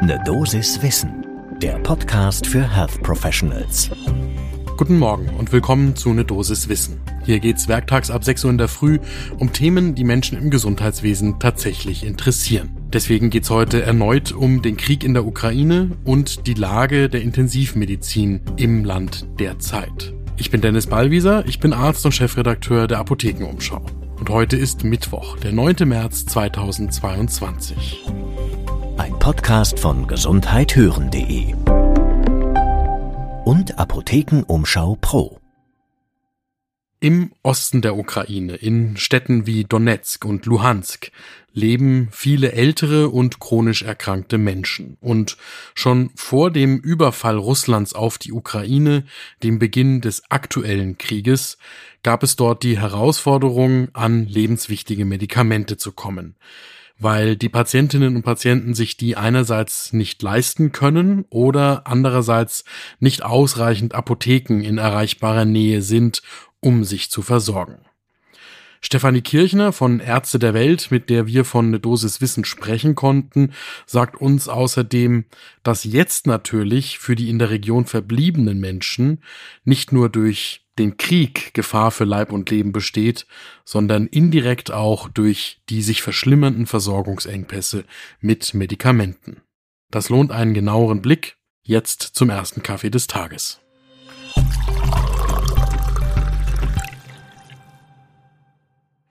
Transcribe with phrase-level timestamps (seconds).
[0.00, 1.26] Ne Dosis Wissen,
[1.60, 3.90] der Podcast für Health Professionals.
[4.76, 7.00] Guten Morgen und willkommen zu Ne Dosis Wissen.
[7.24, 9.00] Hier geht's werktags ab 6 Uhr in der Früh
[9.38, 12.70] um Themen, die Menschen im Gesundheitswesen tatsächlich interessieren.
[12.92, 18.40] Deswegen geht's heute erneut um den Krieg in der Ukraine und die Lage der Intensivmedizin
[18.56, 20.14] im Land derzeit.
[20.36, 23.84] Ich bin Dennis Ballwieser, ich bin Arzt und Chefredakteur der Apothekenumschau.
[24.20, 25.88] Und heute ist Mittwoch, der 9.
[25.88, 28.04] März 2022.
[28.98, 31.54] Ein Podcast von gesundheithören.de
[33.44, 35.38] und Apothekenumschau Pro.
[36.98, 41.12] Im Osten der Ukraine, in Städten wie Donetsk und Luhansk,
[41.52, 44.96] leben viele ältere und chronisch erkrankte Menschen.
[45.00, 45.36] Und
[45.74, 49.04] schon vor dem Überfall Russlands auf die Ukraine,
[49.44, 51.56] dem Beginn des aktuellen Krieges,
[52.02, 56.34] gab es dort die Herausforderung, an lebenswichtige Medikamente zu kommen
[56.98, 62.64] weil die Patientinnen und Patienten sich die einerseits nicht leisten können oder andererseits
[62.98, 66.22] nicht ausreichend Apotheken in erreichbarer Nähe sind,
[66.60, 67.78] um sich zu versorgen.
[68.80, 73.52] Stefanie Kirchner von Ärzte der Welt, mit der wir von eine Dosis Wissen sprechen konnten,
[73.86, 75.24] sagt uns außerdem,
[75.64, 79.22] dass jetzt natürlich für die in der Region verbliebenen Menschen
[79.64, 83.26] nicht nur durch den Krieg Gefahr für Leib und Leben besteht,
[83.64, 87.84] sondern indirekt auch durch die sich verschlimmernden Versorgungsengpässe
[88.20, 89.42] mit Medikamenten.
[89.90, 91.36] Das lohnt einen genaueren Blick.
[91.62, 93.60] Jetzt zum ersten Kaffee des Tages.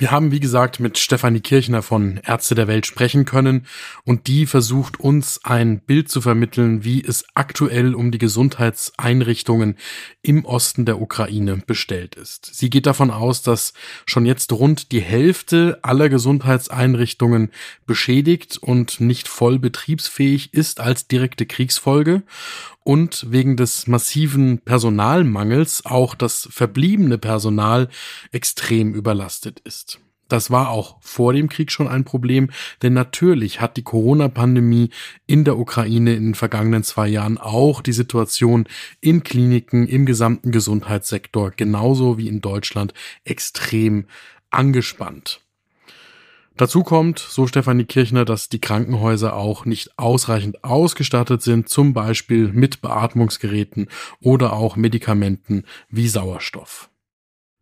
[0.00, 3.66] Wir haben, wie gesagt, mit Stefanie Kirchner von Ärzte der Welt sprechen können
[4.06, 9.76] und die versucht uns ein Bild zu vermitteln, wie es aktuell um die Gesundheitseinrichtungen
[10.22, 12.50] im Osten der Ukraine bestellt ist.
[12.54, 13.74] Sie geht davon aus, dass
[14.06, 17.50] schon jetzt rund die Hälfte aller Gesundheitseinrichtungen
[17.84, 22.22] beschädigt und nicht voll betriebsfähig ist als direkte Kriegsfolge
[22.90, 27.88] und wegen des massiven Personalmangels auch das verbliebene Personal
[28.32, 30.00] extrem überlastet ist.
[30.26, 32.50] Das war auch vor dem Krieg schon ein Problem,
[32.82, 34.90] denn natürlich hat die Corona-Pandemie
[35.28, 38.66] in der Ukraine in den vergangenen zwei Jahren auch die Situation
[39.00, 42.92] in Kliniken, im gesamten Gesundheitssektor, genauso wie in Deutschland,
[43.22, 44.06] extrem
[44.50, 45.40] angespannt.
[46.60, 52.48] Dazu kommt, so Stefanie Kirchner, dass die Krankenhäuser auch nicht ausreichend ausgestattet sind, zum Beispiel
[52.48, 53.88] mit Beatmungsgeräten
[54.20, 56.90] oder auch Medikamenten wie Sauerstoff.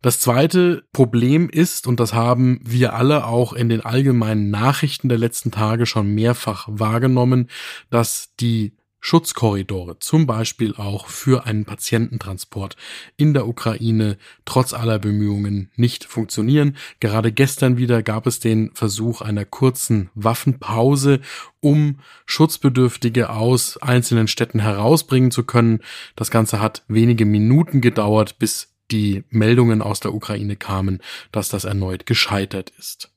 [0.01, 5.17] Das zweite Problem ist, und das haben wir alle auch in den allgemeinen Nachrichten der
[5.17, 7.49] letzten Tage schon mehrfach wahrgenommen,
[7.89, 12.75] dass die Schutzkorridore, zum Beispiel auch für einen Patiententransport
[13.17, 16.75] in der Ukraine, trotz aller Bemühungen nicht funktionieren.
[16.99, 21.21] Gerade gestern wieder gab es den Versuch einer kurzen Waffenpause,
[21.61, 25.79] um Schutzbedürftige aus einzelnen Städten herausbringen zu können.
[26.15, 30.99] Das Ganze hat wenige Minuten gedauert, bis die Meldungen aus der Ukraine kamen,
[31.31, 33.11] dass das erneut gescheitert ist.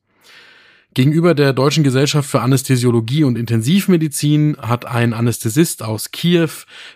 [0.93, 6.49] Gegenüber der Deutschen Gesellschaft für Anästhesiologie und Intensivmedizin hat ein Anästhesist aus Kiew,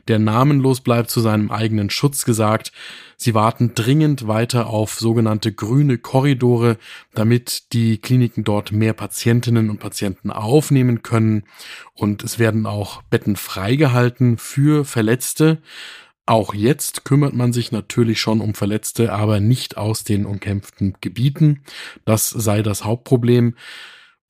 [0.08, 2.72] der namenlos bleibt, zu seinem eigenen Schutz gesagt,
[3.16, 6.78] sie warten dringend weiter auf sogenannte grüne Korridore,
[7.16, 11.44] damit die Kliniken dort mehr Patientinnen und Patienten aufnehmen können.
[11.96, 15.58] Und es werden auch Betten freigehalten für Verletzte.
[16.28, 21.64] Auch jetzt kümmert man sich natürlich schon um Verletzte, aber nicht aus den umkämpften Gebieten.
[22.04, 23.56] Das sei das Hauptproblem.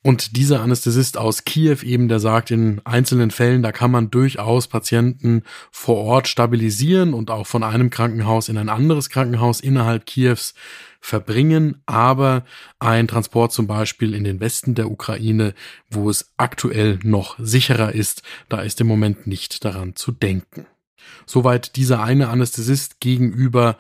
[0.03, 4.67] Und dieser Anästhesist aus Kiew eben, der sagt, in einzelnen Fällen, da kann man durchaus
[4.67, 5.41] Patienten
[5.71, 10.53] vor Ort stabilisieren und auch von einem Krankenhaus in ein anderes Krankenhaus innerhalb Kiews
[11.01, 12.45] verbringen, aber
[12.77, 15.55] ein Transport zum Beispiel in den Westen der Ukraine,
[15.89, 20.67] wo es aktuell noch sicherer ist, da ist im Moment nicht daran zu denken.
[21.25, 23.77] Soweit dieser eine Anästhesist gegenüber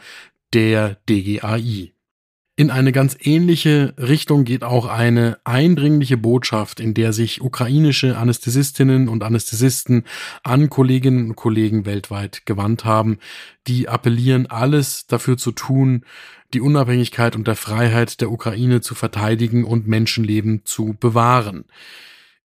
[0.53, 1.93] der DGAI.
[2.59, 9.09] In eine ganz ähnliche Richtung geht auch eine eindringliche Botschaft, in der sich ukrainische Anästhesistinnen
[9.09, 10.05] und Anästhesisten
[10.41, 13.19] an Kolleginnen und Kollegen weltweit gewandt haben,
[13.67, 16.03] die appellieren, alles dafür zu tun,
[16.55, 21.65] die Unabhängigkeit und der Freiheit der Ukraine zu verteidigen und Menschenleben zu bewahren.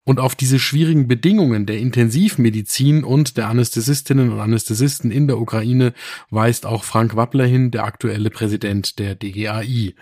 [0.08, 5.92] Und auf diese schwierigen Bedingungen der Intensivmedizin und der Anästhesistinnen und Anästhesisten in der Ukraine
[6.30, 9.94] weist auch Frank Wappler hin, der aktuelle Präsident der DGAI.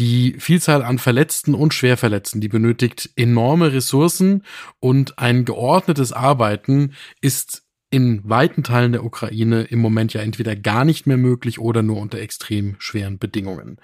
[0.00, 4.42] Die Vielzahl an Verletzten und Schwerverletzten, die benötigt enorme Ressourcen
[4.80, 10.84] und ein geordnetes Arbeiten ist in weiten Teilen der Ukraine im Moment ja entweder gar
[10.84, 13.78] nicht mehr möglich oder nur unter extrem schweren Bedingungen.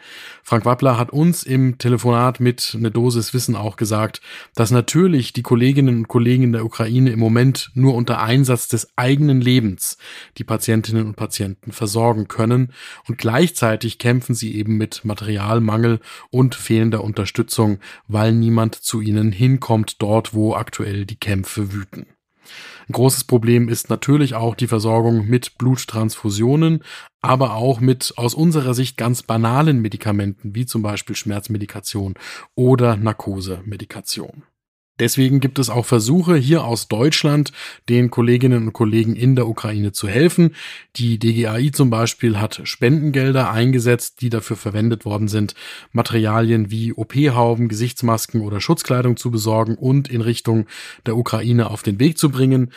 [0.44, 4.20] Frank Wappler hat uns im Telefonat mit einer Dosis Wissen auch gesagt,
[4.54, 8.96] dass natürlich die Kolleginnen und Kollegen in der Ukraine im Moment nur unter Einsatz des
[8.96, 9.98] eigenen Lebens
[10.38, 12.72] die Patientinnen und Patienten versorgen können
[13.08, 15.98] und gleichzeitig kämpfen sie eben mit Materialmangel
[16.30, 22.06] und fehlender Unterstützung, weil niemand zu ihnen hinkommt dort, wo aktuell die Kämpfe wüten.
[22.88, 26.84] Ein großes Problem ist natürlich auch die Versorgung mit Bluttransfusionen,
[27.20, 32.14] aber auch mit aus unserer Sicht ganz banalen Medikamenten, wie zum Beispiel Schmerzmedikation
[32.54, 34.44] oder Narkosemedikation.
[34.98, 37.52] Deswegen gibt es auch Versuche hier aus Deutschland,
[37.88, 40.54] den Kolleginnen und Kollegen in der Ukraine zu helfen.
[40.96, 45.54] Die DGAI zum Beispiel hat Spendengelder eingesetzt, die dafür verwendet worden sind,
[45.92, 50.66] Materialien wie OP-Hauben, Gesichtsmasken oder Schutzkleidung zu besorgen und in Richtung
[51.04, 52.72] der Ukraine auf den Weg zu bringen.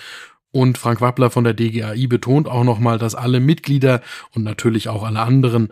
[0.51, 4.01] Und Frank Wappler von der DGAI betont auch nochmal, dass alle Mitglieder
[4.33, 5.69] und natürlich auch alle anderen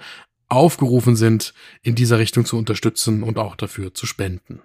[0.50, 4.62] aufgerufen sind, in dieser Richtung zu unterstützen und auch dafür zu spenden.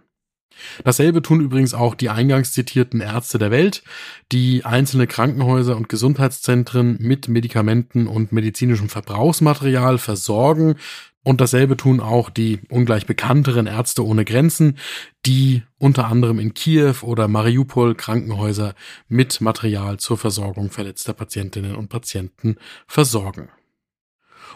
[0.85, 3.83] Dasselbe tun übrigens auch die eingangs zitierten Ärzte der Welt,
[4.31, 10.77] die einzelne Krankenhäuser und Gesundheitszentren mit Medikamenten und medizinischem Verbrauchsmaterial versorgen.
[11.25, 14.79] Und dasselbe tun auch die ungleich bekannteren Ärzte ohne Grenzen,
[15.25, 18.75] die unter anderem in Kiew oder Mariupol Krankenhäuser
[19.09, 22.57] mit Material zur Versorgung verletzter Patientinnen und Patienten
[22.89, 23.49] versorgen.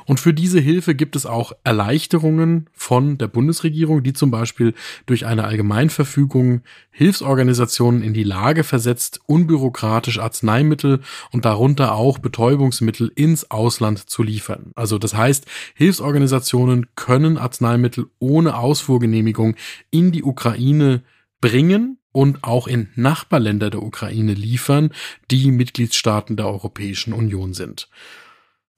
[0.06, 4.73] Und für diese Hilfe gibt es auch Erleichterungen von der Bundesregierung, die zum Beispiel
[5.05, 11.00] durch eine Allgemeinverfügung Hilfsorganisationen in die Lage versetzt, unbürokratisch Arzneimittel
[11.32, 14.70] und darunter auch Betäubungsmittel ins Ausland zu liefern.
[14.76, 15.44] Also das heißt,
[15.75, 19.56] Hilfsorganisationen können Arzneimittel ohne Ausfuhrgenehmigung
[19.91, 21.03] in die Ukraine
[21.41, 24.91] bringen und auch in Nachbarländer der Ukraine liefern,
[25.31, 27.91] die Mitgliedstaaten der Europäischen Union sind.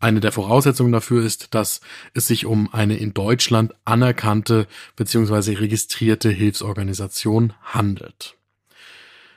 [0.01, 1.81] Eine der Voraussetzungen dafür ist, dass
[2.15, 5.55] es sich um eine in Deutschland anerkannte bzw.
[5.55, 8.37] registrierte Hilfsorganisation handelt.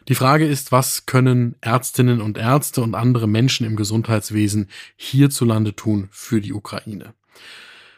[0.07, 6.09] Die Frage ist, was können Ärztinnen und Ärzte und andere Menschen im Gesundheitswesen hierzulande tun
[6.11, 7.13] für die Ukraine?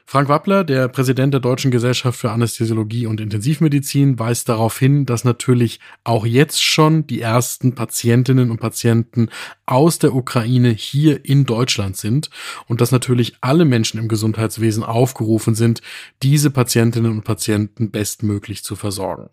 [0.06, 5.24] Frank Wappler, der Präsident der Deutschen Gesellschaft für Anästhesiologie und Intensivmedizin, weist darauf hin, dass
[5.24, 9.30] natürlich auch jetzt schon die ersten Patientinnen und Patienten
[9.66, 12.30] aus der Ukraine hier in Deutschland sind
[12.68, 15.82] und dass natürlich alle Menschen im Gesundheitswesen aufgerufen sind,
[16.22, 19.30] diese Patientinnen und Patienten bestmöglich zu versorgen.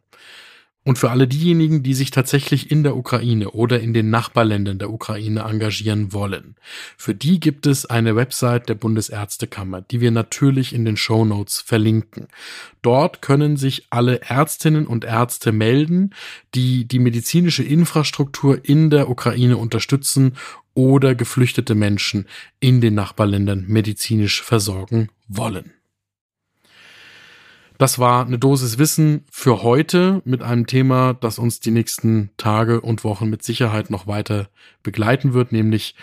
[0.91, 4.91] Und für alle diejenigen, die sich tatsächlich in der Ukraine oder in den Nachbarländern der
[4.91, 6.57] Ukraine engagieren wollen,
[6.97, 11.61] für die gibt es eine Website der Bundesärztekammer, die wir natürlich in den Show Notes
[11.61, 12.27] verlinken.
[12.83, 16.11] Dort können sich alle Ärztinnen und Ärzte melden,
[16.57, 20.39] die die medizinische Infrastruktur in der Ukraine unterstützen
[20.75, 22.27] oder geflüchtete Menschen
[22.59, 25.73] in den Nachbarländern medizinisch versorgen wollen.
[27.81, 32.83] Das war eine Dosis Wissen für heute mit einem Thema, das uns die nächsten Tage
[32.83, 34.51] und Wochen mit Sicherheit noch weiter
[34.83, 35.95] begleiten wird, nämlich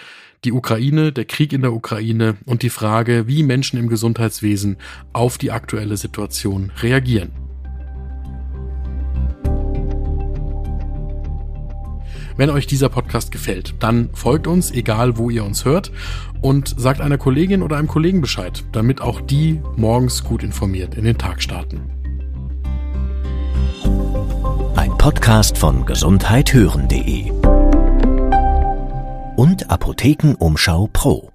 [0.44, 4.78] die Ukraine, der Krieg in der Ukraine und die Frage, wie Menschen im Gesundheitswesen
[5.14, 7.47] auf die aktuelle Situation reagieren.
[12.38, 15.92] Wenn euch dieser Podcast gefällt, dann folgt uns, egal wo ihr uns hört,
[16.40, 21.04] und sagt einer Kollegin oder einem Kollegen Bescheid, damit auch die morgens gut informiert in
[21.04, 21.90] den Tag starten.
[24.76, 27.32] Ein Podcast von gesundheithören.de
[29.36, 31.32] und Apothekenumschau Pro.